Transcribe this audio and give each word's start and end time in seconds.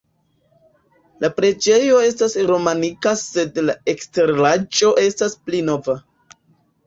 La 1.23 1.29
preĝejo 1.39 1.99
estas 2.05 2.35
romanika 2.51 3.13
sed 3.23 3.61
la 3.67 3.75
eksteraĵo 3.93 4.95
estas 5.05 5.37
pli 5.45 5.61
nova. 5.69 5.99